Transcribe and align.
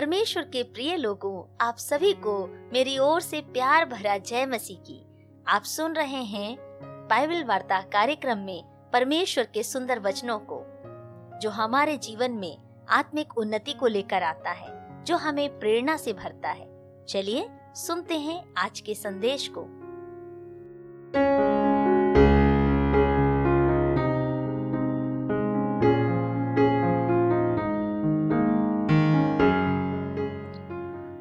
परमेश्वर 0.00 0.42
के 0.42 0.62
प्रिय 0.62 0.96
लोगों, 0.96 1.56
आप 1.60 1.76
सभी 1.76 2.12
को 2.12 2.46
मेरी 2.72 2.98
ओर 2.98 3.20
से 3.20 3.40
प्यार 3.40 3.84
भरा 3.84 4.18
जय 4.18 4.46
मसीह 4.46 4.76
की। 4.76 5.06
आप 5.48 5.62
सुन 5.62 5.92
रहे 5.92 6.22
हैं 6.22 6.56
बाइबल 7.10 7.44
वार्ता 7.44 7.80
कार्यक्रम 7.80 8.38
में 8.38 8.64
परमेश्वर 8.92 9.44
के 9.44 9.62
सुंदर 9.62 9.98
वचनों 9.98 10.38
को, 10.38 10.62
जो 11.38 11.50
हमारे 11.50 11.96
जीवन 11.96 12.30
में 12.30 12.58
आत्मिक 12.88 13.38
उन्नति 13.38 13.72
को 13.72 13.86
लेकर 13.86 14.22
आता 14.22 14.50
है, 14.50 15.04
जो 15.04 15.16
हमें 15.16 15.58
प्रेरणा 15.58 15.96
से 15.96 16.12
भरता 16.12 16.50
है। 16.50 17.04
चलिए 17.08 17.48
सुनते 17.74 18.18
हैं 18.18 18.54
आज 18.56 18.80
के 18.80 18.94
संदेश 18.94 19.48
को। 19.48 19.79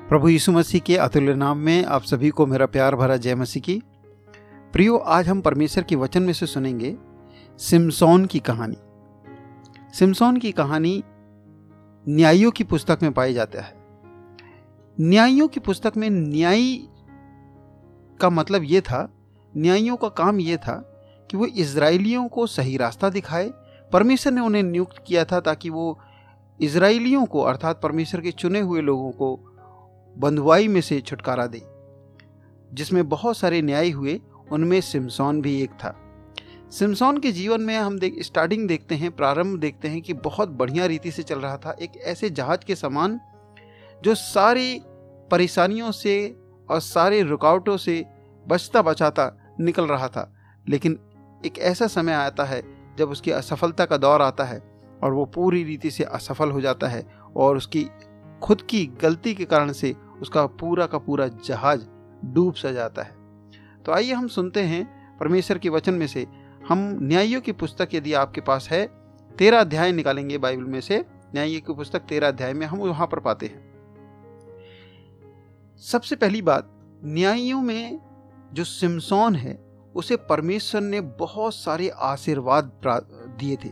प्रभु 0.10 0.30
यीशु 0.30 0.52
मसीह 0.52 0.82
के 0.82 0.98
अतुल्य 0.98 1.34
नाम 1.34 1.58
में 1.58 1.86
आप 1.86 2.04
सभी 2.04 2.30
को 2.30 2.46
मेरा 2.46 2.66
प्यार 2.66 2.96
भरा 2.96 3.18
जय 3.18 3.36
मसीह 3.36 3.62
की। 3.64 3.82
प्रियो, 4.74 4.98
आज 4.98 5.28
हम 5.28 5.42
परमेश्वर 5.42 5.84
के 5.84 5.96
वचन 5.96 6.24
में 6.24 6.34
से 6.34 6.46
सुनेंगे 6.46 6.98
सिमसोन 7.58 8.26
की 8.26 8.40
कहानी। 8.40 8.78
सिमसोन 9.94 10.38
की 10.38 10.52
कहानी 10.52 11.04
न्यायियों 12.08 12.52
की 12.52 12.64
पुस्तक 12.64 13.00
में 13.04 13.14
पाई 13.14 13.34
जाता 13.34 13.62
है। 13.62 13.74
न्यायियों 15.00 15.48
की 15.48 15.60
पुस्तक 15.60 15.94
में 15.98 16.10
न्यायी 16.10 16.88
का 18.22 18.30
मतलब 18.30 18.62
ये 18.64 18.82
था, 18.82 19.14
न्यायियों 19.58 19.98
का 19.98 20.10
काम 20.10 20.40
ये 20.40 20.58
था 20.58 20.76
कि 21.32 21.38
वो 21.38 21.46
इसराइलियों 21.46 22.28
को 22.28 22.48
सही 22.48 22.78
रास्ता 22.78 23.10
दिखाए। 23.10 23.52
परमेश्वर 23.94 24.34
ने 24.34 24.42
उन्हें 24.42 24.64
नियुक्त 24.64 25.04
किया 25.08 25.26
था 25.26 25.40
ताकि 25.40 25.70
वो 25.70 26.00
इसराइलियों 26.62 27.26
को, 27.26 27.42
अर्थात 27.42 27.82
परमेश्वर 27.82 28.22
के 28.22 28.32
चुने 28.32 28.60
हुए 28.60 28.82
लोगों 28.82 29.12
को 29.12 29.49
बंधुआई 30.20 30.68
में 30.68 30.82
से 30.82 31.02
छुटकारा 31.02 31.48
दे। 31.48 31.62
जिसमें 32.74 33.10
बहुत 33.10 33.38
सारे 33.38 33.62
न्याय 33.62 33.90
हुए, 33.90 34.22
उनमें 34.52 34.82
सिमसौन 34.82 35.42
भी 35.42 35.62
एक 35.62 35.70
था। 35.70 36.06
सिमसौन 36.72 37.18
के 37.18 37.32
जीवन 37.32 37.62
में 37.62 37.78
हम 37.78 38.00
देख 38.00 38.16
स्टार्टिंग 38.20 38.68
देखते 38.68 38.96
हैं, 38.96 39.12
प्रारंभ 39.12 39.60
देखते 39.60 39.88
हैं 39.88 40.02
कि 40.02 40.14
बहुत 40.14 40.50
बढ़िया 40.50 40.86
रीति 40.86 41.12
से 41.12 41.24
चल 41.24 41.40
रहा 41.40 41.58
था। 41.58 41.76
एक 41.82 41.98
ऐसे 41.98 42.30
जहाज़ 42.30 42.66
के 42.66 42.76
समान, 42.76 43.20
जो 44.04 44.16
सारी 44.16 44.82
परेशानियों 45.32 45.92
से 45.92 46.40
और 46.70 46.80
सारे 46.80 47.24
रुकावटों 47.24 47.78
से 47.78 48.06
बचता 48.48 48.82
बचाता 48.82 49.56
निकल 49.60 49.86
रहा 49.86 50.08
था। 50.08 50.34
लेकिन 50.70 51.00
एक 51.46 51.60
ऐसा 51.60 51.88
समय 51.88 52.14
आता 52.14 52.44
है, 52.44 52.64
जब 52.98 53.10
उसकी 53.10 53.32
असफलता 53.32 53.86
का 53.86 53.98
दौर 53.98 54.22
आता 54.22 54.44
है 54.44 54.82
और 55.04 55.14
वो 55.14 55.26
पूरी 55.26 55.64
रीति 55.64 55.92
से 55.92 56.04
असफल 56.04 56.52
हो 56.52 56.62
जाता 56.62 56.88
है 56.88 57.14
और 57.36 57.58
उसकी 57.58 57.88
खुद 58.42 58.62
की 58.62 58.86
गलती 58.86 59.34
के 59.34 59.46
कारण 59.46 59.72
से 59.72 59.96
उसका 60.22 60.46
पूरा 60.46 60.86
का 60.86 60.98
पूरा 60.98 61.28
जहाज़ 61.28 61.86
डूब 62.26 62.54
सा 62.54 62.72
जाता 62.72 63.02
है। 63.02 63.16
तो 63.84 63.92
आइए 63.92 64.14
हम 64.14 64.28
सुनते 64.28 64.62
हैं 64.62 65.18
परमेश्वर 65.18 65.58
के 65.58 65.70
वचन 65.70 65.94
में 65.94 66.08
से, 66.08 66.28
हम 66.70 66.98
न्यायियों 67.02 67.42
की 67.42 67.52
पुस्तक 67.52 67.90
यदि 67.94 68.14
आपके 68.14 68.42
पास 68.42 68.70
है, 68.70 68.86
तेरह 69.38 69.60
अध्याय 69.60 69.92
निकालेंगे 69.92 70.38
बाइबल 70.38 70.64
में 70.64 70.82
से, 70.82 71.06
न्यायियों 71.34 71.62
की 71.62 71.74
पुस्तक 71.74 72.00
तेरह 72.00 72.28
अध्याय 72.28 72.54
में 72.54 72.68
हम 72.68 72.80
वहाँ 72.80 73.08
पर 73.08 73.20
पाते 73.20 73.46
हैं। 73.46 73.70
सबसे 75.78 76.16
पहली 76.16 76.42
बात, 76.42 76.70
न्यायियों 77.04 77.62
में 77.62 78.00
जो 78.54 78.64
सिमसोन 78.64 79.36
है, 79.36 79.70
उसे 79.96 80.16
परमेश्वर 80.16 80.82
ने 80.82 81.02
बहुत 81.02 81.56
सारे 81.56 81.90
आशीर्वाद 81.90 82.72
दिए 83.40 83.56
थे। 83.56 83.70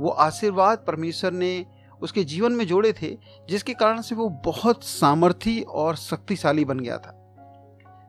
वो 0.00 0.08
आशीर्वाद 0.08 0.84
परमेश्वर 0.86 1.32
ने 1.32 1.66
उसके 2.02 2.24
जीवन 2.24 2.52
में 2.52 2.66
जोड़े 2.66 2.92
थे, 2.92 3.18
जिसके 3.48 3.74
कारण 3.74 4.00
से 4.00 4.14
वो 4.14 4.28
बहुत 4.28 4.84
सामर्थी 4.84 5.60
और 5.60 5.96
शक्तिशाली 5.96 6.64
बन 6.64 6.80
गया 6.80 6.98
था। 6.98 7.18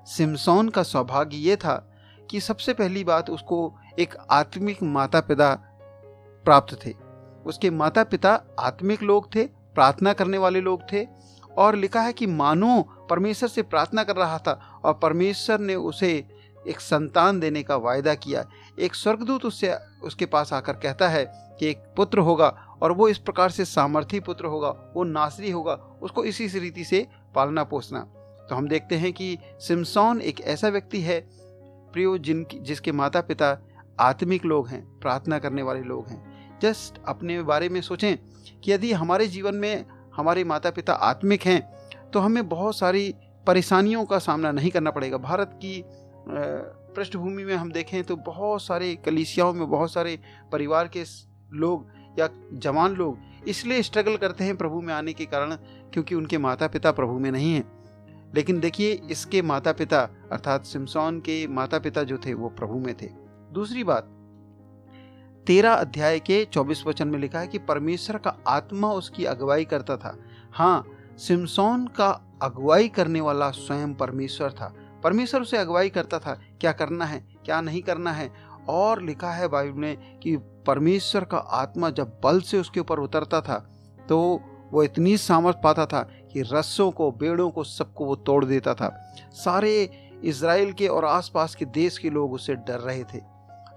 सिमसोन 0.06 0.70
का 0.70 0.84
सौभाग्य 0.84 1.38
ये 1.38 1.56
था 1.56 1.90
कि 2.30 2.40
सबसे 2.40 2.74
पहली 2.74 3.03
बात 3.03 3.30
उसको 3.30 3.76
एक 4.00 4.16
आत्मिक 4.30 4.84
माता 4.84 5.20
पिता 5.20 5.53
प्राप्त 6.46 6.86
थे। 6.86 6.94
उसके 7.46 7.70
माता 7.70 8.03
पिता 8.03 8.42
आत्मिक 8.59 9.03
लोग 9.03 9.36
थे, 9.36 9.44
प्रार्थना 9.46 10.14
करने 10.14 10.38
वाले 10.38 10.62
लोग 10.62 10.82
थे 10.92 11.08
और 11.58 11.76
लिखा 11.76 12.02
है 12.02 12.14
कि 12.14 12.28
मानो 12.28 12.82
परमेश्वर 13.09 13.50
से 13.50 13.62
प्रार्थना 13.62 14.03
कर 14.03 14.16
रहा 14.16 14.38
था 14.38 14.82
और 14.86 14.94
परमेश्वर 14.94 15.59
ने 15.59 15.76
उसे 15.76 16.28
एक 16.68 16.80
संतान 16.80 17.40
देने 17.40 17.64
का 17.64 17.76
वायदा 17.76 18.14
किया। 18.16 18.46
एक 18.78 18.95
स्वर्गदूत 18.95 19.45
उससे, 19.45 19.73
उसके 20.03 20.25
पास 20.25 20.53
आकर 20.53 20.73
कहता 20.73 21.07
है 21.09 21.25
कि 21.59 21.67
एक 21.67 21.84
पुत्र 21.97 22.19
होगा 22.19 22.47
और 22.81 22.91
वो 22.91 23.07
इस 23.07 23.17
प्रकार 23.17 23.50
से 23.50 23.66
सामर्थी 23.66 24.19
पुत्र 24.19 24.45
होगा, 24.45 24.69
वो 24.95 25.03
नासरी 25.03 25.51
होगा, 25.51 25.73
उसको 26.01 26.23
इसी 26.23 26.47
रीति 26.59 26.84
से 26.84 27.07
पालना 27.35 27.63
पोसना। 27.63 28.00
तो 28.50 28.56
हम 28.56 28.67
देखते 28.67 28.95
हैं 28.95 29.11
कि 29.13 29.38
सिमसौन 29.59 30.22
एक 30.22 30.41
ऐसा 30.41 30.69
व्यक्ति 30.69 31.01
है, 31.01 31.19
प्रियो, 31.94 32.17
जिन, 32.17 32.45
जिसके 32.53 32.91
माता 32.91 33.22
पिता 33.22 33.57
आत्मिक 34.00 34.45
लोग 34.45 34.67
हैं, 34.67 34.85
प्रार्थना 35.00 35.40
करने 35.40 35.63
वाले 35.63 35.81
लोग 35.81 36.07
हैं। 36.07 36.59
जस्ट 36.61 37.00
अपने 37.07 37.41
बारे 37.44 37.69
में 37.69 37.81
सोचें 37.81 38.17
कि 38.63 38.72
यदि 38.72 38.91
हमारे 38.94 39.28
जीवन 39.28 39.55
में 39.55 39.85
हमारे 40.16 40.44
माता 40.44 40.69
पिता 40.72 40.94
आत्मिक 40.94 41.41
हैं 41.41 41.61
तो 42.13 42.19
हमें 42.19 42.47
बहुत 42.50 42.75
सारी 42.75 43.13
परेशानियों 43.47 44.03
का 44.05 44.17
सामना 44.19 44.51
नहीं 44.51 44.69
करना 44.72 44.91
पड़ेगा। 44.91 45.17
भारत 45.17 45.51
की 45.55 45.79
पृष्ठभूमि 46.96 47.44
में 47.44 47.56
हम 47.56 47.72
देखें 47.72 48.04
तो 48.04 48.16
बहुत 48.16 48.64
सारे 48.64 48.96
कलिसियाओं 48.96 49.54
में 49.54 49.70
बहुत 49.70 49.94
सारे 49.94 50.20
परिवार 50.52 50.88
के 50.88 51.04
लोग 51.54 51.88
या 52.20 52.30
जवान 52.54 52.94
लोग 52.94 53.18
इसलिए 53.48 53.81
स्ट्रगल 53.81 54.18
करते 54.18 54.44
हैं 54.44 54.58
प्रभु 54.58 54.81
में 54.81 54.94
आने 54.94 55.14
के 55.14 55.26
कारण 55.26 55.56
क्योंकि 55.94 56.16
उनके 56.16 56.38
माता 56.38 56.68
पिता 56.68 56.92
प्रभु 56.92 57.20
में 57.20 57.32
नहीं 57.32 57.53
हैं। 57.53 57.84
लेकिन 58.36 58.59
देखिए, 58.59 59.02
इसके 59.12 59.42
माता 59.42 59.72
पिता 59.72 60.02
अर्थात 60.32 60.66
सिमसौन 60.66 61.20
के 61.20 61.48
माता 61.48 61.80
पिता 61.80 62.03
जो 62.03 62.18
थे, 62.18 62.34
वो 62.34 62.50
प्रभु 62.50 62.80
में 62.80 62.96
थे। 63.02 63.09
दूसरी 63.52 63.84
बात, 63.84 64.03
तेरह 65.48 65.74
अध्याय 65.74 66.20
के 66.20 66.46
चौबीस 66.46 66.84
वचन 66.88 67.08
में 67.08 67.20
लिखा 67.20 67.40
है 67.40 67.48
कि 67.48 67.58
परमेश्वर 67.58 68.18
का 68.18 68.38
आत्मा 68.48 68.92
उसकी 68.92 69.26
अगुवाई 69.26 69.66
करता 69.66 69.98
था। 69.98 70.18
हाँ 70.52 70.88
सिमसौन 71.18 71.88
का 71.88 72.40
अगुवाई 72.42 72.88
करने 72.88 73.22
वाला 73.22 73.50
स्वयं 73.52 73.94
परमेश्वर 73.94 74.52
था। 74.52 74.76
परमेश्वर 75.03 75.41
उसे 75.41 75.58
अगुवाई 75.58 75.90
करता 75.90 76.19
था, 76.19 76.34
क्या 76.62 76.72
करना 76.72 77.06
है, 77.06 77.19
क्या 77.46 77.62
नहीं 77.62 77.81
करना 77.81 78.12
है। 78.12 78.31
और 78.69 79.02
लिखा 79.02 79.31
है 79.31 79.47
बाइबल 79.47 79.80
में 79.80 80.19
कि 80.19 80.36
परमेश्वर 80.68 81.24
का 81.24 81.38
आत्मा 81.38 81.90
जब 81.90 82.19
बल 82.24 82.40
से 82.41 82.59
उसके 82.59 82.80
ऊपर 82.80 83.00
उतरता 83.00 83.41
था 83.41 83.58
तो 84.09 84.19
वो 84.72 84.84
इतनी 84.84 85.18
सामर्थ 85.18 85.58
पाता 85.64 85.86
था 85.86 86.02
कि 86.31 86.41
रस्सों 86.44 86.90
को, 86.91 87.12
बेड़ों 87.12 87.50
को, 87.50 87.64
सबको 87.64 88.06
वो 88.06 88.16
तोड़ 88.18 88.44
देता 88.46 88.74
था। 88.74 88.90
सारे 89.36 89.84
इसराइल 90.24 90.72
के 90.74 90.88
और 90.88 91.06
आसपास 91.06 91.56
के 91.56 91.66
देश 91.66 91.97
के 91.97 92.09
लोग 92.09 92.34
उससे 92.34 92.56
डर 92.58 92.80
रहे 92.80 93.03
थे। 93.03 93.20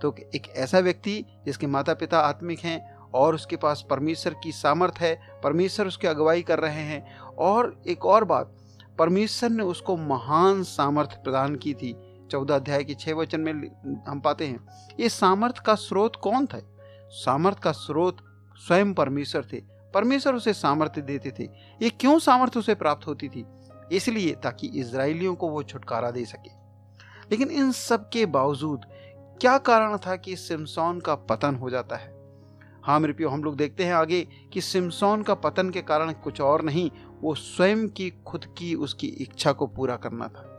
तो 0.03 0.15
एक 0.35 0.49
ऐसा 0.57 0.79
व्यक्ति 0.79 1.25
जिसके 1.47 1.67
माता 1.67 1.95
पिता 1.95 2.21
आत्मिक 2.21 2.61
हैं 2.61 2.97
और 3.15 3.35
उसके 3.35 3.57
पास 3.57 3.85
परमेश्वर 3.91 4.35
की 4.35 4.53
सामर्थ 4.53 4.99
है, 4.99 5.19
परमेश्वर 5.45 5.87
उसकी 5.87 6.07
अगुवाई 6.07 6.43
कर 6.43 6.61
रहे 6.61 6.83
हैं। 6.83 7.19
और 7.19 7.75
एक 7.87 8.07
और 8.07 8.25
बात 8.25 8.55
परमेश्वर 8.99 9.51
ने 9.51 9.63
उसको 9.63 9.97
महान 9.97 10.63
सामर्थ्य 10.63 11.17
प्रदान 11.25 11.57
की 11.57 11.75
थी। 11.75 11.95
चौदह 12.31 12.55
अध्याय 12.55 12.85
के 12.85 12.95
छह 12.95 13.15
वचन 13.15 13.41
में 13.41 13.53
हम 14.09 14.21
पाते 14.21 14.47
हैं, 14.47 14.67
ये 15.01 15.09
सामर्थ 15.09 15.59
का 15.59 15.75
स्रोत 15.75 16.17
कौन 16.17 16.47
था? 16.47 16.61
सामर्थ 17.11 17.59
का 17.59 17.73
स्रोत 17.73 18.17
स्वयं 18.57 18.95
परमेश्वर 18.95 19.45
थे। 19.53 19.63
परमेश्वर 19.95 20.35
उसे 20.35 20.53
सामर्थ्य 20.53 21.03
देते 21.03 21.31
थे। 21.39 21.45
ये 21.83 21.91
क्यों 21.91 22.19
सामर्थ्य 22.19 22.59
उसे 22.59 22.75
प्राप्त 22.75 23.07
होती 23.07 23.29
थी? 23.29 23.45
इसलिए 23.93 24.35
ताकि 24.35 24.67
इसराइलियों 24.67 25.35
को 25.35 25.49
वो 25.49 25.63
छुटकारा 25.63 26.11
दे 26.11 26.25
सके। 26.25 26.51
लेकिन 27.31 27.51
इन 27.51 27.73
सब 27.73 28.09
के 28.09 28.27
बावजूद 28.27 28.85
क्या 29.41 29.59
कारण 29.59 29.97
था 29.97 30.17
कि 30.17 30.37
सिमसौन 30.37 31.01
का 31.01 31.15
पतन 31.15 31.55
हो 31.55 31.71
जाता 31.71 31.97
है? 31.97 32.17
हाँ 32.83 33.01
मेरे 33.01 33.13
प्यो 33.13 33.29
हम 33.29 33.45
लोग 33.45 33.57
देखते 33.57 33.85
हैं 33.85 33.95
आगे 33.95 34.29
कि 34.53 34.61
सिमसौन 34.61 35.23
का 35.23 35.35
पतन 35.35 35.71
के 35.71 35.83
कारण 35.83 36.13
कुछ 36.13 36.41
और 36.41 36.63
नहीं 36.63 36.91
वो 37.23 37.35
स्वयं 37.35 37.89
की, 37.89 38.11
खुद 38.27 38.45
की 38.59 38.75
उसकी 38.75 39.07
इच्छा 39.07 39.53
को 39.53 39.67
पूरा 39.67 39.97
करना 39.97 40.29
था। 40.29 40.53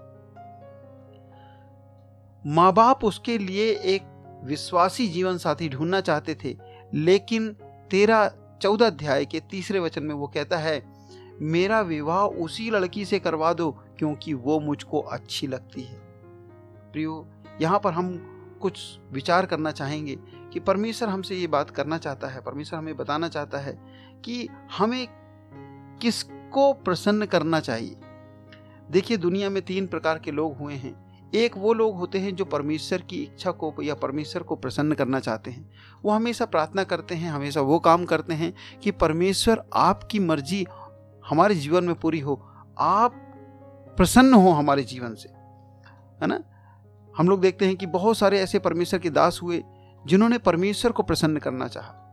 माँ 2.46 2.74
बाप 2.74 3.04
उसके 3.04 3.38
लिए 3.38 3.70
एक 3.86 4.42
विश्वासी 4.44 5.08
जीवन 5.08 5.38
साथी 5.38 5.70
ढूंढना 5.70 6.02
चाहते 6.02 6.36
थे, 6.36 6.56
लेकिन 6.94 7.52
तेरह 7.92 8.28
चौदह 8.62 8.88
अध्याय 8.88 9.26
के 9.26 9.40
तीसरे 9.40 9.80
वचन 9.80 10.04
में 10.04 10.16
वो 10.16 10.28
कहता 10.28 10.58
है, 10.58 10.82
मेरा 11.42 11.82
विवाह 11.82 12.24
उसी 12.24 12.70
लड़की 12.70 13.06
से 13.06 13.20
करवा 13.20 13.54
दो, 13.54 13.72
क्योंकि 13.72 14.34
वो 14.34 14.60
मुझको 14.60 15.00
अच्छी 15.00 15.48
लगती 15.48 15.82
है। 15.82 16.00
प्रियो, 16.92 17.28
यहाँ 17.62 17.80
पर 17.80 17.94
हम 17.94 18.18
कुछ 18.62 18.80
विचार 19.12 19.46
करना 19.46 19.72
चाहेंगे 19.72 20.18
कि 20.54 20.60
परमेश्वर 20.60 21.10
हमसे 21.10 21.36
ये 21.36 21.48
बात 21.48 21.70
करना 21.70 21.98
चाहता 21.98 22.28
है, 22.28 22.42
परमेश्वर 22.42 22.80
हमें 22.80 22.98
बताना 22.98 23.28
चाहता 23.28 23.58
है 23.58 23.78
कि 24.26 24.48
हमें 24.78 25.08
किसको 26.48 26.74
प्रसन्न 26.74 27.26
करना 27.26 27.60
चाहिए। 27.60 27.96
देखिए, 28.92 29.18
दुनिया 29.18 29.50
में 29.50 29.62
तीन 29.64 29.88
प्रकार 29.88 30.20
के 30.20 30.32
लोग 30.32 30.58
हुए 30.58 30.74
हैं। 30.74 31.08
एक 31.34 31.58
वो 31.58 31.74
लोग 31.74 31.96
होते 31.96 32.20
हैं 32.20 32.36
जो 32.36 32.46
परमेश्वर 32.46 33.02
की 33.02 33.24
इच्छा 33.24 33.52
को 33.52 33.74
या 33.84 33.96
परमेश्वर 33.96 34.44
को 34.44 34.56
प्रसन्न 34.56 34.94
करना 34.94 35.20
चाहते 35.20 35.52
हैं। 35.52 35.70
वो 36.06 36.12
हमेशा 36.12 36.46
प्रार्थना 36.46 36.84
करते 36.84 37.16
हैं, 37.16 37.32
हमेशा 37.32 37.62
वो 37.62 37.80
काम 37.80 38.06
करते 38.06 38.34
हैं 38.34 38.54
कि 38.84 38.92
परमेश्वर 38.92 39.64
आपकी 39.74 40.20
मर्ज़ी 40.20 40.68
हमारे 41.30 41.56
जीवन 41.56 41.84
में 41.84 41.96
पूरी 41.96 42.20
हो। 42.20 42.50
आप 42.80 43.12
प्रसन्न 43.98 44.34
हो 44.34 44.50
हमारे 44.50 44.84
जीवन 44.84 45.16
से। 45.16 45.30
है 46.22 46.28
ना? 46.28 46.44
हम 47.18 47.30
लोग 47.30 47.42
देखते 47.42 47.66
हैं 47.66 47.76
कि 47.76 47.86
बहुत 47.86 48.18
सारे 48.18 48.40
ऐसे 48.40 48.60
परमेश्वर 48.60 49.00
के 49.00 49.10
दास 49.10 49.40
हुए 49.44 49.64
जिन्होंने 50.08 50.38
परमेश्वर 50.38 50.92
को 50.92 51.04
प्रसन्न 51.04 51.38
करना 51.38 51.68
चाहा। 51.68 52.04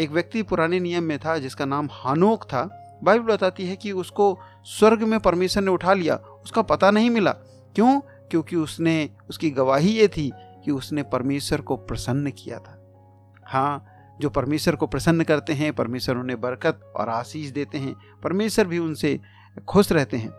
एक 0.00 0.10
व्यक्ति 0.10 0.42
पुराने 0.42 0.80
नियम 0.80 1.04
में 1.04 1.18
था 1.18 1.38
जिसका 1.38 1.64
नाम 1.64 1.88
हानोक 1.92 2.44
था। 2.44 2.80
बाइबल 3.02 3.34
बताती 3.34 3.66
है 3.66 3.76
कि 3.76 3.92
उसको 3.92 4.38
स्वर्ग 4.64 5.02
में 5.02 5.20
परमेश्वर 5.20 5.62
ने 5.62 5.70
उठा 5.70 5.92
लिया, 5.92 6.16
उसका 6.16 6.62
पता 6.62 6.90
नहीं 6.90 7.10
मिला। 7.10 7.30
क्यों? 7.74 8.00
क्योंकि 8.00 8.56
उसने, 8.56 9.10
उसकी 9.30 9.50
गवाही 9.50 9.88
ये 9.88 10.08
थी 10.08 10.32
कि 10.64 10.70
उसने 10.70 11.02
परमेश्वर 11.02 11.60
को 11.60 11.76
प्रसन्न 11.76 12.30
किया 12.30 12.58
था। 12.58 12.80
हाँ 13.46 13.86
जो 14.20 14.30
परमेश्वर 14.30 14.76
को 14.76 14.86
प्रसन्न 14.86 15.24
करते 15.24 15.52
हैं, 15.52 15.72
परमेश्वर 15.72 16.16
उन्हें 16.16 16.40
बरकत 16.40 16.92
और 16.96 17.08
आशीष 17.08 17.50
देते 17.50 17.78
हैं, 17.78 17.96
परमेश्वर 18.22 18.66
भी 18.66 18.78
उनसे 18.78 19.20
खुश 19.68 19.92
रहते 19.92 20.16
हैं। 20.16 20.30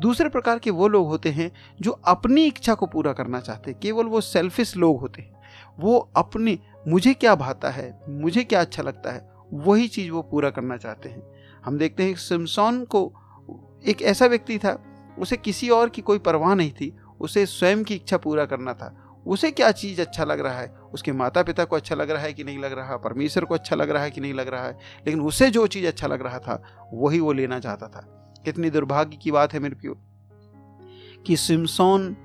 दूसरे 0.00 0.28
प्रकार 0.28 0.58
के 0.58 0.70
वो 0.70 0.88
लोग 0.88 1.06
होते 1.06 1.28
हैं 1.28 1.52
जो 1.80 1.90
अपनी 1.90 2.44
इच्छा 2.44 2.74
को 2.74 2.86
पूरा 2.86 3.12
करना 3.12 3.40
चाहते 3.40 3.70
हैं, 3.70 3.80
केवल 3.80 4.04
वो 4.04 4.20
सेल्फिश 4.20 4.76
लोग 4.76 5.00
होते 5.00 5.22
हैं। 5.22 5.42
वो 5.78 6.10
अपनी, 6.16 6.60
मुझे 6.88 7.14
क्या 7.14 7.34
भाता 7.34 7.70
है, 7.70 8.00
मुझे 8.08 8.44
क्या 8.44 8.60
अच्छा 8.60 8.82
लगता 8.82 9.12
है, 9.12 9.32
वही 9.52 9.88
चीज़ 9.88 10.10
वो 10.10 10.22
पूरा 10.22 10.50
करना 10.50 10.76
चाहते 10.76 11.08
हैं। 11.08 11.31
हम 11.64 11.78
देखते 11.78 12.02
हैं 12.02 12.14
सिमसौन 12.14 12.84
को 12.84 13.12
एक 13.86 14.02
ऐसा 14.02 14.26
व्यक्ति 14.26 14.58
था, 14.58 14.84
उसे 15.18 15.36
किसी 15.36 15.68
और 15.68 15.88
की 15.88 16.02
कोई 16.02 16.18
परवाह 16.18 16.54
नहीं 16.54 16.70
थी, 16.70 16.96
उसे 17.20 17.46
स्वयं 17.46 17.84
की 17.84 17.94
इच्छा 17.94 18.16
पूरा 18.16 18.44
करना 18.44 18.74
था। 18.74 19.08
उसे 19.26 19.50
क्या 19.50 19.72
चीज़ 19.72 20.00
अच्छा 20.00 20.24
लग 20.24 20.40
रहा 20.40 20.60
है? 20.60 20.74
उसके 20.92 21.12
माता 21.12 21.42
पिता 21.42 21.64
को 21.64 21.76
अच्छा 21.76 21.94
लग 21.94 22.10
रहा 22.10 22.22
है 22.22 22.32
कि 22.32 22.44
नहीं 22.44 22.58
लग 22.58 22.72
रहा? 22.72 22.96
परमेश्वर 22.96 23.44
को 23.44 23.54
अच्छा 23.54 23.76
लग 23.76 23.90
रहा 23.90 24.02
है 24.02 24.10
कि 24.10 24.20
नहीं 24.20 24.34
लग 24.34 24.48
रहा 24.48 24.64
है? 24.64 24.78
लेकिन 25.06 25.20
उसे 25.20 25.50
जो 25.50 25.66
चीज़ 25.66 25.86
अच्छा 25.86 26.06
लग 26.06 26.22
रहा 26.22 26.38
था, 26.38 26.62
वही 26.92 27.20
वो 27.20 27.32
लेना 27.32 27.58
चाहता 27.58 27.88
था। 27.88 28.34
कितनी 28.44 28.70
दुर्भाग्य 28.70 29.16
की 29.16 29.30
बात 29.30 29.52
है 29.52 29.60
मेरे 29.60 29.74
प्यो, 29.74 29.96
कि 31.26 31.36
सिमसोन 31.36 32.16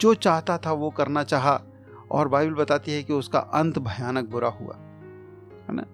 जो 0.00 0.14
चाहता 0.14 0.58
था 0.58 0.72
वो 0.72 0.90
करना 0.90 1.24
चाहा, 1.24 1.62
और 2.10 2.28
बाइबल 2.28 2.54
बताती 2.54 2.92
है 2.92 3.02
कि 3.02 3.12
उसका 3.12 3.38
अंत 3.38 3.78
भयानक 3.78 4.28
बुरा 4.28 4.48
हुआ। 4.48 4.74
है 5.68 5.74
ना? 5.74 5.84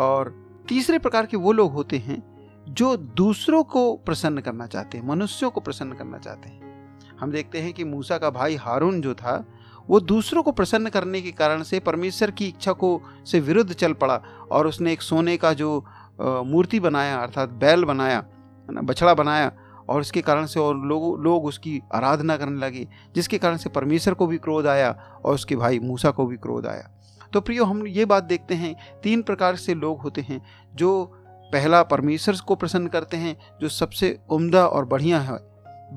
और 0.00 0.43
तीसरे 0.68 0.98
प्रकार 0.98 1.26
के 1.26 1.36
वो 1.36 1.52
लोग 1.52 1.72
होते 1.72 1.98
हैं 1.98 2.22
जो 2.68 2.96
दूसरों 2.96 3.62
को 3.64 3.92
प्रसन्न 3.96 4.40
करना 4.40 4.66
चाहते 4.66 4.98
हैं, 4.98 5.06
मनुष्यों 5.06 5.50
को 5.50 5.60
प्रसन्न 5.60 5.92
करना 5.92 6.18
चाहते 6.18 6.48
हैं। 6.48 6.72
हम 7.20 7.30
देखते 7.30 7.60
हैं 7.60 7.72
कि 7.72 7.84
मूसा 7.84 8.18
का 8.18 8.30
भाई 8.30 8.56
हारून 8.56 9.00
जो 9.00 9.14
था, 9.14 9.44
वो 9.88 10.00
दूसरों 10.00 10.42
को 10.42 10.52
प्रसन्न 10.52 10.88
करने 10.88 11.20
के 11.22 11.30
कारण 11.32 11.62
से 11.62 11.80
परमेश्वर 11.80 12.30
की 12.30 12.46
इच्छा 12.46 12.72
को 12.72 13.00
से 13.26 13.40
विरुद्ध 13.40 13.72
चल 13.72 13.92
पड़ा 13.92 14.20
और 14.52 14.66
उसने 14.66 14.92
एक 14.92 15.02
सोने 15.02 15.36
का 15.36 15.52
जो 15.52 15.84
मूर्ति 16.20 16.80
बनाया, 16.80 17.18
अर्थात 17.18 17.48
बैल 17.50 17.84
बनाया, 17.84 18.16
है 18.16 18.74
ना, 18.74 18.80
बछड़ा 18.80 19.14
बनाया 19.14 19.52
और 19.88 20.00
इसके 20.00 20.20
कारण 20.22 20.46
से 20.46 20.60
और 20.60 20.76
लोग 20.78 21.22
लोग 21.24 21.44
उसकी 21.44 21.80
आराधना 21.94 22.36
करने 22.36 22.58
लगे, 22.58 22.86
जिसके 23.14 23.38
कारण 23.38 23.56
से 23.56 23.70
परमेश्वर 23.70 24.14
को 24.14 24.26
भी 24.26 24.38
क्रोध 24.38 24.66
आया 24.66 24.90
और 25.24 25.34
उसके 25.34 25.56
भाई 25.56 25.78
मूसा 25.78 26.10
को 26.10 26.26
भी 26.26 26.36
क्रोध 26.36 26.66
आया। 26.66 26.90
तो 27.34 27.40
प्रियो, 27.40 27.64
हम 27.64 27.86
ये 27.86 28.04
बात 28.04 28.24
देखते 28.24 28.54
हैं, 28.54 28.76
तीन 29.02 29.22
प्रकार 29.22 29.56
से 29.56 29.74
लोग 29.74 30.00
होते 30.00 30.20
हैं, 30.20 30.42
जो 30.74 31.04
पहला 31.52 31.82
परमेश्वर 31.82 32.36
को 32.46 32.54
प्रसन्न 32.54 32.86
करते 32.86 33.16
हैं, 33.16 33.36
जो 33.60 33.68
सबसे 33.68 34.18
उम्दा 34.30 34.66
और 34.66 34.84
बढ़िया 34.84 35.20
है, 35.20 35.38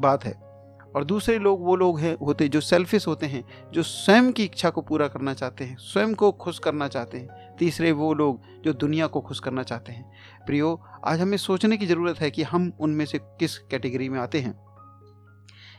बात 0.01 0.25
है। 0.25 0.31
और 0.95 1.03
दूसरे 1.03 1.39
लोग 1.39 1.65
वो 1.65 1.75
लोग 1.75 1.99
हैं, 1.99 2.17
होते, 2.25 2.47
जो 2.47 2.61
सेल्फिश 2.61 3.07
होते 3.07 3.25
हैं, 3.25 3.43
जो 3.71 3.83
स्वयं 3.83 4.31
की 4.31 4.43
इच्छा 4.43 4.69
को 4.69 4.81
पूरा 4.81 5.07
करना 5.07 5.33
चाहते 5.33 5.63
हैं, 5.63 5.77
स्वयं 5.79 6.13
को 6.13 6.31
खुश 6.31 6.59
करना 6.59 6.87
चाहते 6.87 7.17
हैं। 7.17 7.55
तीसरे 7.55 7.91
वो 7.91 8.13
लोग, 8.13 8.41
जो 8.65 8.73
दुनिया 8.73 9.07
को 9.07 9.21
खुश 9.21 9.39
करना 9.39 9.63
चाहते 9.63 9.91
हैं। 9.91 10.11
प्रियो, 10.45 10.81
आज 11.05 11.21
हमें 11.21 11.37
सोचने 11.37 11.77
की 11.77 11.85
ज़रूरत 11.85 12.19
है 12.19 12.31
कि 12.31 12.43
हम 12.43 12.73
उनमें 12.79 13.05
से 13.05 13.17
किस 13.17 13.57
कैटेगरी 13.57 14.09
में 14.09 14.19
आते 14.19 14.39
हैं। 14.39 14.59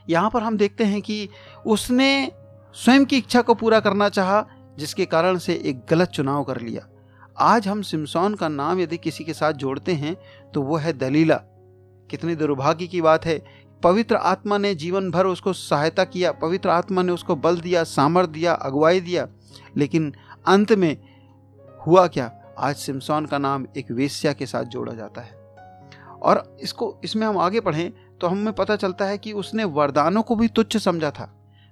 यहाँ 0.09 0.29
पर 0.29 0.43
हम 0.43 0.57
देखते 0.57 0.83
हैं 0.83 1.01
कि 1.01 1.29
उसने 1.65 2.31
स्वयं 2.73 3.05
की 3.05 3.17
इच्छा 3.17 3.41
को 3.41 3.53
पूरा 3.53 3.79
करना 3.79 4.09
चाहा 4.09 4.47
जिसके 4.79 5.05
कारण 5.05 5.37
से 5.37 5.53
एक 5.65 5.81
गलत 5.89 6.09
चुनाव 6.09 6.43
कर 6.43 6.59
लिया। 6.61 6.87
आज 7.37 7.67
हम 7.67 7.81
सिमसौन 7.81 8.35
का 8.35 8.47
नाम 8.47 8.79
यदि 8.79 8.97
किसी 8.97 9.23
के 9.23 9.33
साथ 9.33 9.53
जोड़ते 9.53 9.93
हैं 9.93 10.15
तो 10.53 10.61
वो 10.61 10.77
है 10.77 10.93
दलीला। 10.93 11.35
कितनी 12.09 12.35
दुर्भाग्य 12.35 12.87
की 12.87 13.01
बात 13.01 13.25
है, 13.25 13.43
पवित्र 13.83 14.15
आत्मा 14.15 14.57
ने 14.57 14.73
जीवन 14.75 15.09
भर 15.11 15.25
उसको 15.25 15.53
सहायता 15.53 16.03
किया, 16.03 16.31
पवित्र 16.31 16.69
आत्मा 16.69 17.01
ने 17.01 17.11
उसको 17.11 17.35
बल 17.35 17.59
दिया, 17.59 17.83
सामर्थ 17.83 18.29
दिया, 18.29 18.53
अगुवाई 18.53 18.99
दिया, 18.99 19.27
लेकिन 19.77 20.13
अंत 20.47 20.71
में 20.71 20.97
हुआ 21.87 22.07
क्या? 22.07 22.31
आज 22.57 22.75
सिमसौन 22.75 23.25
का 23.25 23.37
नाम 23.37 23.65
एक 23.77 23.91
वेश्या 23.91 24.33
के 24.33 24.45
साथ 24.45 24.63
जोड़ा 24.65 24.93
जाता 24.93 25.21
है। 25.21 25.37
और 26.21 26.57
इसको, 26.61 26.95
इसमें 27.03 27.27
हम 27.27 27.37
आगे 27.37 27.59
पढ़ें 27.59 27.91
तो 28.21 28.27
हमें 28.27 28.53
पता 28.53 28.75
चलता 28.75 29.05
है 29.05 29.17
कि 29.17 29.31
उसने 29.33 29.63
वरदानों 29.63 30.21
को 30.21 30.35
भी 30.35 30.47
तुच्छ 30.47 30.77
समझा 30.77 31.11
था। 31.11 31.25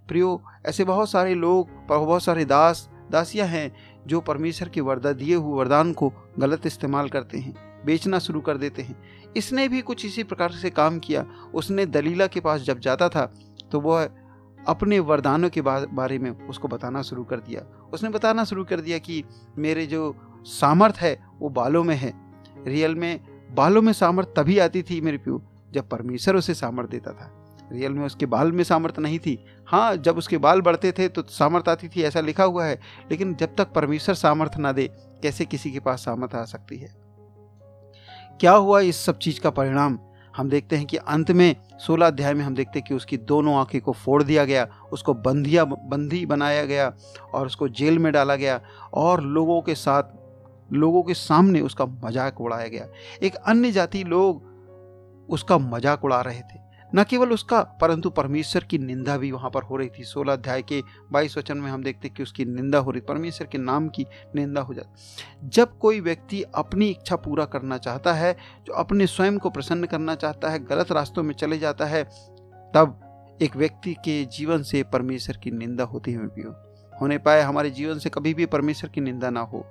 प्रियो, 0.08 0.42
ऐसे 0.66 0.84
बहुत 0.84 1.10
सारे 1.10 1.34
लोग, 1.36 1.70
बहुत 1.88 2.24
सारे 2.24 2.46
दास 2.46 2.88
दासियाँ 3.12 3.48
हैं 3.48 3.72
जो 4.08 4.20
परमेश्वर 4.22 4.70
के 4.70 4.82
वरदा 4.82 5.12
दिए 5.14 5.36
हुए 5.36 5.58
वरदान 5.60 5.94
को 5.94 6.12
गलत 6.40 6.66
इस्तेमाल 6.66 7.10
करते 7.10 7.38
हैं, 7.38 7.54
बेचना 7.86 8.20
शुरू 8.20 8.42
कर 8.42 8.58
देते 8.58 8.82
हैं। 8.82 8.96
इसने 9.38 9.68
भी 9.68 9.82
कुछ 9.82 10.06
इसी 10.06 10.24
प्रकार 10.24 10.52
से 10.52 10.70
काम 10.70 11.00
किया। 11.00 11.26
उसने 11.54 11.86
दलीला 11.86 12.28
के 12.28 12.40
पास 12.40 12.62
जब 12.62 12.80
जाता 12.80 13.10
था 13.10 13.32
तो 13.72 13.80
वह 13.80 14.10
अपने 14.68 15.00
वरदानों 15.00 15.50
के 15.50 15.62
बारे 15.62 16.18
में 16.20 16.30
उसको 16.48 16.68
बताना 16.68 17.02
शुरू 17.02 17.24
कर 17.24 17.40
दिया। 17.40 17.62
उसने 17.94 18.10
बताना 18.10 18.44
शुरू 18.44 18.64
कर 18.64 18.82
दिया 18.82 18.98
कि 18.98 19.24
मेरे 19.58 19.86
जो 19.86 20.16
सामर्थ 20.46 20.96
है, 20.96 21.20
वो 21.40 21.50
बालों 21.50 21.84
में 21.84 21.96
है। 21.96 22.14
रियल 22.66 22.96
में 22.96 23.20
बालों 23.52 23.82
में 23.82 23.92
सामर्थ 23.94 24.34
तभी 24.36 24.58
आती 24.60 24.82
थी 24.84 25.00
मेरे 25.02 25.18
प्यू, 25.18 25.42
जब 25.72 25.90
परमेश्वर 25.90 26.36
उसे 26.36 26.54
सामर्थ 26.54 26.90
देता 26.90 27.12
था। 27.12 27.32
रियल 27.72 27.92
में 27.92 28.06
उसके 28.06 28.26
बाल 28.26 28.52
में 28.52 28.64
सामर्थ 28.64 29.00
नहीं 29.00 29.20
थी। 29.20 29.38
हाँ 29.68 29.96
जब 29.96 30.18
उसके 30.18 30.38
बाल 30.38 30.62
बढ़ते 30.62 30.92
थे 30.92 31.08
तो 31.08 31.22
सामर्थ 31.22 31.70
आती 31.70 31.88
थी, 31.88 32.02
ऐसा 32.02 32.22
लिखा 32.22 32.44
हुआ 32.44 32.66
है। 32.66 32.80
लेकिन 33.12 33.36
जब 33.36 33.56
तक 33.56 33.74
परमेश्वर 33.74 34.16
सामर्थ 34.16 34.58
ना 34.58 34.72
दे, 34.72 34.88
कैसे 35.24 35.46
किसी 35.46 35.72
के 35.72 35.80
पास 35.80 36.00
सामर्थ 36.00 36.36
आ 36.36 36.44
सकती 36.46 36.78
है? 36.78 36.90
क्या 38.40 38.52
हुआ 38.52 38.80
इस 38.80 39.06
सब 39.06 39.18
चीज़ 39.18 39.40
का 39.40 39.50
परिणाम? 39.50 40.00
हम 40.34 40.50
देखते 40.50 40.76
हैं 40.76 40.86
कि 40.86 40.98
अंत 40.98 41.32
में, 41.32 41.56
सोलह 41.80 42.08
अध्याय 42.08 42.34
में 42.34 42.44
हम 42.46 42.56
देखते 42.56 42.80
हैं 42.80 42.88
कि 42.88 42.94
उसकी 42.94 43.18
दोनों 43.18 43.56
आँखें 43.56 43.80
को 43.82 43.92
फोड़ 43.92 44.22
दिया 44.24 44.44
गया, 44.46 44.68
उसको 44.92 45.14
बंदिया 45.14 45.64
बंदी 45.66 46.26
बनाया 46.26 46.66
गया 46.66 46.92
और 47.34 47.46
उसको 47.46 47.68
जेल 47.70 48.00
में 48.00 48.12
डाला 48.14 48.36
गया 48.36 48.60
और 48.94 49.24
लोगों 49.24 49.62
के 49.62 49.76
साथ, 49.76 50.04
लोगों 50.74 51.04
के 51.04 51.14
सामने 51.14 51.62
उसका 51.62 51.86
मज़ाक 51.86 52.42
उड़ाया 52.42 52.68
गया। 52.68 52.88
एक 53.24 53.36
अन्य 53.36 53.72
जाति 53.72 54.04
लोग 54.04 55.28
उसका 55.30 55.58
मज़ाक 55.58 56.06
उड़ा 56.06 56.22
रहे 56.22 56.42
थे। 56.42 56.67
न 56.96 57.04
केवल 57.04 57.32
उसका, 57.32 57.62
परंतु 57.62 58.10
परमेश्वर 58.10 58.64
की 58.64 58.78
निंदा 58.78 59.18
भी 59.18 59.32
वहाँ 59.32 59.52
पर 59.52 59.64
हो 59.64 59.78
रही 59.78 59.90
थी। 59.90 60.04
सोलह 60.04 60.34
अध्याय 60.34 60.62
के 60.62 60.84
बाईस 61.12 61.38
वचन 61.38 61.58
में 61.58 61.72
हम 61.72 61.84
देखते 61.84 62.10
कि 62.10 62.24
उसकी 62.24 62.46
निंदा 62.46 62.78
हो 62.78 62.92
रही, 62.92 63.02
परमेश्वर 63.02 63.48
के 63.48 63.58
नाम 63.58 63.90
की 63.90 64.06
निंदा 64.36 64.62
हो 64.62 64.74
जाती। 64.74 65.50
जब 65.50 65.78
कोई 65.78 66.00
व्यक्ति 66.00 66.44
अपनी 66.56 66.90
इच्छा 66.90 67.16
पूरा 67.16 67.46
करना 67.46 67.78
चाहता 67.78 68.14
है, 68.14 68.38
जो 68.68 68.74
अपने 68.74 69.08
स्वयं 69.08 69.38
को 69.38 69.50
प्रसन्न 69.50 69.86
करना 69.86 70.16
चाहता 70.16 70.50
है, 70.50 70.66
गलत 70.66 70.92
रास्तों 70.92 71.24
में 71.24 71.34
चले 71.34 71.58
जाता 71.58 71.86
है, 71.86 72.04
तब 72.76 73.00
एक 73.42 73.56
व्यक्ति 73.56 73.94
के 73.94 74.26
जीवन 74.26 74.64
से 74.64 74.84
परमेश्वर 74.84 75.38
की 75.38 75.52
निंदा 75.52 75.84
होती 75.84 76.12
है 76.12 76.18
भी 76.18 76.42
होने 77.02 77.18
पाए 77.18 77.42
हमारे 77.42 77.70
जीवन 77.70 78.00
से 78.00 78.10
कभी 78.10 78.34
भी 78.34 78.46
परमेश्वर 78.46 78.90
की 78.90 79.02
निंदा 79.02 79.30
ना 79.30 79.40
हो। 79.40 79.66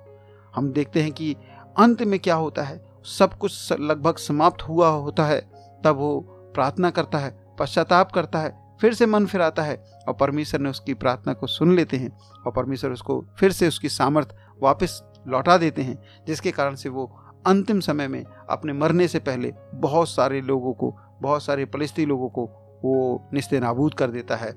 हम 0.55 0.71
देखते 0.71 1.01
हैं 1.01 1.11
कि 1.11 1.35
अंत 1.77 2.03
में 2.03 2.19
क्या 2.19 2.35
होता 2.35 2.63
है? 2.63 2.85
सब 3.03 3.33
कुछ 3.33 3.73
लगभग 3.73 4.15
समाप्त 4.15 4.61
हुआ 4.61 4.89
होता 4.89 5.25
है, 5.25 5.41
तब 5.83 5.95
वो 5.95 6.33
प्रार्थना 6.57 6.89
करता 6.89 7.17
है, 7.17 7.35
पश्चाताप 7.59 8.11
करता 8.11 8.39
है, 8.39 8.55
फिर 8.81 8.93
से 8.93 9.05
मन 9.05 9.25
फिराता 9.25 9.63
है 9.63 9.75
और 10.07 10.13
परमेश्वर 10.13 10.59
ने 10.59 10.69
उसकी 10.69 10.93
प्रार्थना 10.93 11.33
को 11.33 11.47
सुन 11.47 11.75
लेते 11.75 11.97
हैं 11.97 12.09
और 12.45 12.51
परमेश्वर 12.51 12.91
उसको 12.91 13.19
फिर 13.39 13.51
से 13.51 13.67
उसकी 13.67 13.89
सामर्थ 13.89 14.35
वापस 14.63 15.01
लौटा 15.27 15.57
देते 15.57 15.81
हैं, 15.81 15.97
जिसके 16.27 16.51
कारण 16.51 16.75
से 16.75 16.89
वो 16.89 17.05
अंतिम 17.47 17.79
समय 17.79 18.07
में 18.07 18.23
अपने 18.49 18.73
मरने 18.73 19.07
से 19.07 19.19
पहले 19.19 19.53
बहुत 19.73 20.09
सारे 20.09 20.41
लोगों 20.41 20.73
को, 20.73 20.93
बहुत 21.21 21.43
सारे 21.43 21.65
फलिस्ती 21.65 22.05
लोगों 22.05 22.29
को 22.29 22.45
वो 22.83 23.29
निस्ते 23.33 23.59
नाबूद 23.59 23.93
कर 23.93 24.11
देता 24.11 24.35
है 24.35 24.51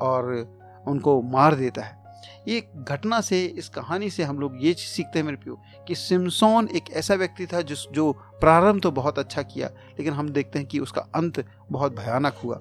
और 0.00 0.32
उनको 0.88 1.20
मार 1.22 1.54
देता 1.54 1.82
है। 1.82 1.99
ये 2.48 2.68
घटना 2.76 3.20
से, 3.20 3.44
इस 3.44 3.68
कहानी 3.68 4.10
से 4.10 4.22
हम 4.22 4.38
लोग 4.38 4.56
ये 4.60 4.72
सीखते 4.74 5.18
हैं 5.18 5.26
मेरे 5.26 5.36
प्यो, 5.36 5.60
कि 5.88 5.94
सिमसोन 5.94 6.68
एक 6.68 6.90
ऐसा 6.90 7.14
व्यक्ति 7.14 7.46
था 7.46 7.60
जिस, 7.62 7.78
जो 7.92 8.12
प्रारंभ 8.12 8.82
तो 8.82 8.90
बहुत 8.90 9.18
अच्छा 9.18 9.42
किया, 9.42 9.68
लेकिन 9.98 10.12
हम 10.12 10.28
देखते 10.28 10.58
हैं 10.58 10.68
कि 10.68 10.78
उसका 10.78 11.06
अंत 11.14 11.44
बहुत 11.72 11.96
भयानक 11.96 12.40
हुआ। 12.44 12.58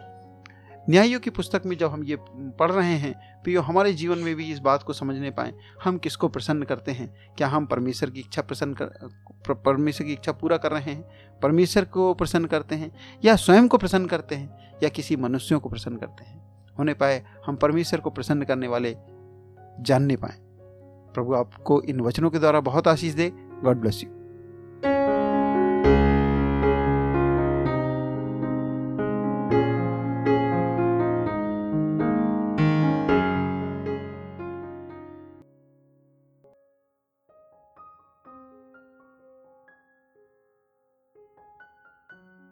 न्यायों 0.89 1.20
की 1.20 1.30
पुस्तक 1.30 1.62
में 1.66 1.78
जब 1.78 1.92
हम 1.92 2.04
ये 2.04 2.18
पढ़ 2.60 2.72
रहे 2.72 2.94
हैं 2.94 3.13
प्रियो 3.44 3.62
हमारे 3.62 3.94
जीवन 3.94 4.18
में 4.18 4.36
भी 4.36 4.51
इस 4.51 4.60
बात 4.60 4.84
को 4.84 4.94
समझने 4.94 5.32
पाए, 5.32 5.54
हम 5.84 5.98
किसको 5.98 6.28
प्रसन्न 6.28 6.63
करते 6.63 6.92
हैं? 6.92 7.36
क्या 7.38 7.48
हम 7.48 7.66
परमेश्वर 7.66 8.10
की 8.10 8.20
इच्छा 8.20 8.42
प्रसन्न 8.42 8.74
कर 8.74 9.54
परमेश्वर 9.56 10.08
की 10.08 10.13
इच्छा 10.13 10.32
पूरा 10.32 10.58
कर 10.58 10.72
रहे 10.72 10.94
हैं? 10.94 11.01
परमेश्वर 11.42 11.86
को 11.86 12.13
प्रसन्न 12.13 12.46
करते 12.46 12.75
हैं, 12.75 12.92
या 13.25 13.36
स्वयं 13.36 13.68
को 13.68 13.78
प्रसन्न 13.78 14.06
करते 14.06 14.36
हैं, 14.36 14.80
या 14.84 14.89
किसी 14.89 15.16
मनुष्यों 15.16 15.60
को 15.60 15.70
प्रसन्न 15.70 15.98
करते 15.98 16.24
हैं? 16.24 16.38
होने 16.80 16.94
पाए, 16.94 17.24
हम 17.46 17.56
परमेश्वर 17.56 18.00
को 18.00 18.10
प्रसन्न 18.10 18.44
करने 18.44 18.68
वाले 18.68 18.96
जानने 19.79 20.15
पाए। 20.15 20.36
प्रभु 21.13 21.33
आपको 21.33 21.81
इन 21.81 22.00
वचनों 22.00 22.29
के 22.29 22.39
द्वारा 22.39 22.59
बहुत 22.59 22.88
आशीष 22.88 23.13
दे। 23.13 23.31
God 23.63 23.77
bless 23.77 24.03
you 24.03 24.19